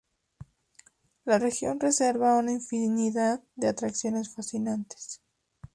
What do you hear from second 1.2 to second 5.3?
La región reserva una infinidad de atracciones fascinantes.